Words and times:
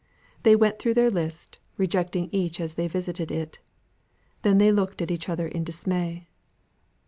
They 0.41 0.55
went 0.55 0.79
through 0.79 0.95
their 0.95 1.11
list, 1.11 1.59
rejecting 1.77 2.27
each 2.31 2.59
as 2.59 2.73
they 2.73 2.87
visited 2.87 3.29
it. 3.29 3.59
They 4.41 4.51
then 4.51 4.75
looked 4.75 4.99
at 4.99 5.11
each 5.11 5.29
other 5.29 5.47
in 5.47 5.63
dismay. 5.63 6.25